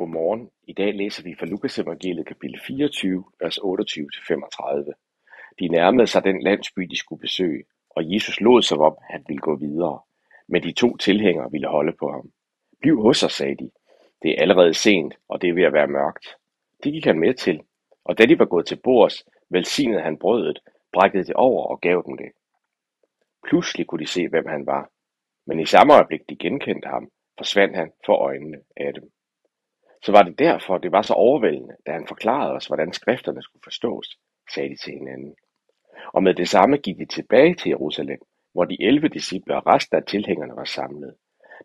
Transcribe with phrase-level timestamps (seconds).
[0.00, 0.50] Godmorgen.
[0.66, 4.92] I dag læser vi fra Lukas evangeliet kapitel 24, vers 28-35.
[5.58, 9.24] De nærmede sig den landsby, de skulle besøge, og Jesus lod sig om, at han
[9.28, 10.00] ville gå videre.
[10.48, 12.30] Men de to tilhængere ville holde på ham.
[12.80, 13.70] Bliv hos os, sagde de.
[14.22, 16.26] Det er allerede sent, og det er ved at være mørkt.
[16.84, 17.60] Det gik han med til,
[18.04, 20.58] og da de var gået til bords, velsignede han brødet,
[20.92, 22.30] brækkede det over og gav dem det.
[23.48, 24.90] Pludselig kunne de se, hvem han var,
[25.46, 29.10] men i samme øjeblik de genkendte ham, forsvandt han for øjnene af dem.
[30.02, 33.62] Så var det derfor, det var så overvældende, da han forklarede os, hvordan skrifterne skulle
[33.64, 34.18] forstås,
[34.54, 35.34] sagde de til hinanden.
[36.14, 38.20] Og med det samme gik de tilbage til Jerusalem,
[38.52, 41.14] hvor de 11 disciple og resten af tilhængerne var samlet.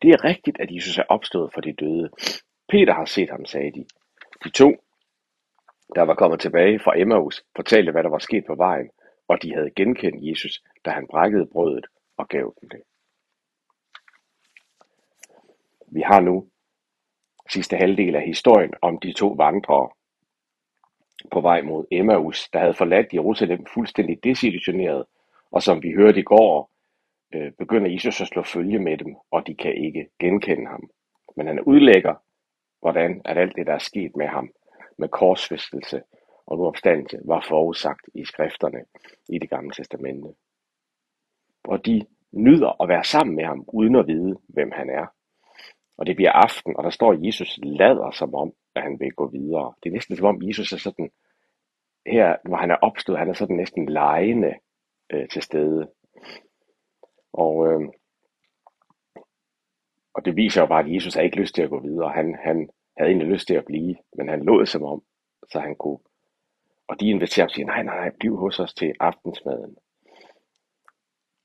[0.01, 2.09] Det er rigtigt, at Jesus er opstået for de døde.
[2.69, 3.85] Peter har set ham, sagde de.
[4.43, 4.71] De to,
[5.95, 8.89] der var kommet tilbage fra Emmaus, fortalte, hvad der var sket på vejen,
[9.27, 11.85] og de havde genkendt Jesus, da han brækkede brødet
[12.17, 12.81] og gav dem det.
[15.91, 16.49] Vi har nu
[17.49, 19.89] sidste halvdel af historien om de to vandrere
[21.31, 25.05] på vej mod Emmaus, der havde forladt Jerusalem fuldstændig desillusioneret,
[25.51, 26.71] og som vi hørte i går,
[27.33, 30.89] øh, begynder Jesus at slå følge med dem, og de kan ikke genkende ham.
[31.35, 32.15] Men han udlægger,
[32.79, 34.49] hvordan at alt det, der er sket med ham,
[34.97, 36.01] med korsfæstelse
[36.45, 38.79] og nu opstandelse, var forudsagt i skrifterne
[39.29, 40.29] i det gamle testamente.
[41.63, 45.05] Og de nyder at være sammen med ham, uden at vide, hvem han er.
[45.97, 49.11] Og det bliver aften, og der står, at Jesus lader som om, at han vil
[49.11, 49.73] gå videre.
[49.83, 51.09] Det er næsten som om, Jesus er sådan,
[52.05, 54.53] her hvor han er opstået, han er sådan næsten lejende
[55.11, 55.91] øh, til stede.
[57.33, 57.81] Og, øh,
[60.13, 62.11] og det viser jo bare, at Jesus har ikke lyst til at gå videre.
[62.11, 65.01] Han, han havde egentlig lyst til at blive, men han lod som om,
[65.51, 65.99] så han kunne.
[66.87, 69.77] Og de inviterer ham og siger, nej, nej, nej, bliv hos os til aftensmaden.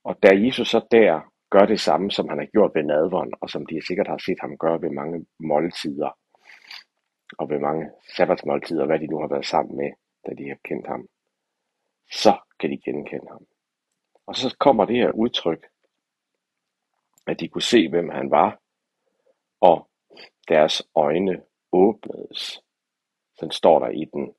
[0.05, 3.51] Og da Jesus så der gør det samme, som han har gjort ved nadvånd, og
[3.51, 6.11] som de sikkert har set ham gøre ved mange måltider,
[7.39, 9.91] og ved mange sabbatsmåltider, hvad de nu har været sammen med,
[10.27, 11.09] da de har kendt ham,
[12.13, 13.47] så kan de genkende ham.
[14.27, 15.67] Og så kommer det her udtryk,
[17.27, 18.61] at de kunne se, hvem han var,
[19.61, 19.91] og
[20.49, 22.63] deres øjne åbnedes.
[23.37, 24.35] Sådan står der i den,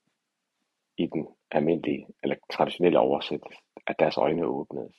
[0.97, 4.95] i den almindelige, eller traditionelle oversættelse, at deres øjne åbnedes.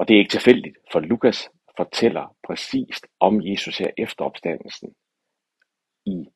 [0.00, 4.94] Og det er ikke tilfældigt, for Lukas fortæller præcist om Jesus her efter opstandelsen
[6.06, 6.28] i,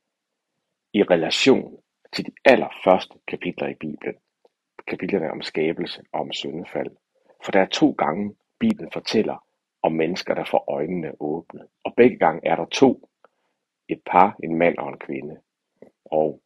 [0.93, 1.83] i relation
[2.13, 4.15] til de allerførste kapitler i Bibelen.
[4.87, 6.97] Kapitlerne om skabelse og om syndefald.
[7.45, 9.47] For der er to gange, Bibelen fortæller
[9.83, 11.61] om mennesker, der får øjnene åbne.
[11.85, 13.09] Og begge gange er der to.
[13.89, 15.41] Et par, en mand og en kvinde.
[16.05, 16.43] Og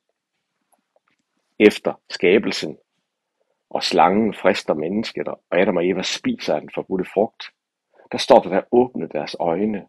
[1.58, 2.78] efter skabelsen
[3.70, 7.42] og slangen frister mennesket, og Adam og Eva spiser af den forbudte frugt,
[8.12, 9.86] der står der, der åbnede deres øjne,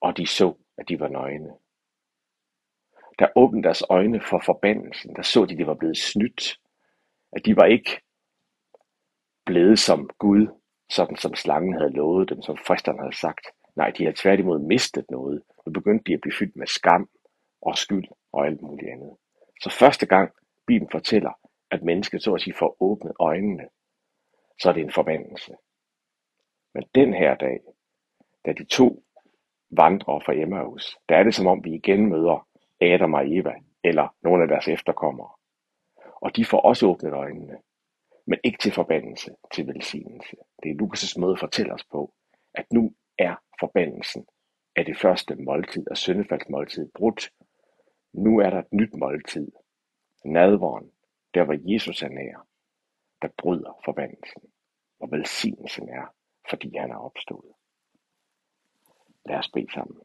[0.00, 1.50] og de så, at de var nøgne.
[3.18, 6.58] Der åbnede deres øjne for forbandelsen, der så de, at de var blevet snydt,
[7.32, 8.00] at de var ikke
[9.46, 10.46] blevet som Gud,
[10.90, 13.46] sådan som slangen havde lovet dem, som fristeren havde sagt.
[13.76, 15.42] Nej, de havde tværtimod mistet noget.
[15.66, 17.08] Nu begyndte de at blive fyldt med skam
[17.62, 19.16] og skyld og alt muligt andet.
[19.62, 20.30] Så første gang
[20.66, 21.32] Bibelen fortæller,
[21.70, 23.68] at mennesket så at sige får åbnet øjnene,
[24.60, 25.56] så er det en forbandelse.
[26.74, 27.60] Men den her dag,
[28.46, 29.02] da de to
[29.70, 32.48] vandrer fra Emmaus, der er det som om vi igen møder
[32.80, 33.54] Adam og Eva,
[33.84, 35.30] eller nogle af deres efterkommere.
[36.20, 37.58] Og de får også åbnet øjnene,
[38.26, 40.36] men ikke til forbandelse, til velsignelse.
[40.62, 42.14] Det er Lukas' måde at fortælle os på,
[42.54, 44.26] at nu er forbandelsen
[44.76, 47.30] af det første måltid, og syndefaldsmåltid, brudt.
[48.12, 49.52] Nu er der et nyt måltid,
[50.24, 50.90] nadvåren,
[51.34, 52.46] der hvor Jesus er nær,
[53.22, 54.42] der bryder forbandelsen,
[55.00, 56.14] og velsignelsen er,
[56.50, 57.54] fordi han er opstået.
[59.26, 60.02] Lad os bede sammen.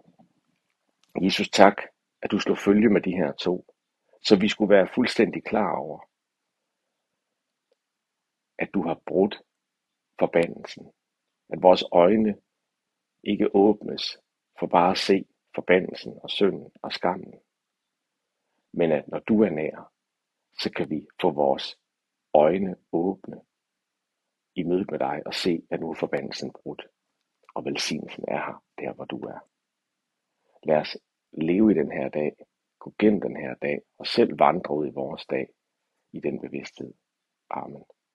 [1.22, 1.82] Jesus, tak,
[2.22, 3.66] at du slog følge med de her to,
[4.24, 6.00] så vi skulle være fuldstændig klar over,
[8.58, 9.42] at du har brudt
[10.20, 10.92] forbandelsen.
[11.50, 12.38] At vores øjne
[13.24, 14.18] ikke åbnes
[14.60, 15.26] for bare at se
[15.56, 17.34] forbandelsen og synden og skammen.
[18.74, 19.92] Men at når du er nær,
[20.60, 21.78] så kan vi få vores
[22.34, 23.42] øjne åbne
[24.56, 26.88] i mødet med dig og se, at nu er forbandelsen brudt,
[27.56, 29.40] og velsignelsen er her, der hvor du er.
[30.64, 30.98] Lad os
[31.32, 32.36] leve i den her dag,
[32.80, 35.48] gå gennem den her dag, og selv vandre ud i vores dag
[36.14, 36.94] i den bevidsthed.
[37.50, 37.84] Amen.